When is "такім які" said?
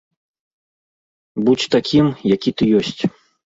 1.77-2.49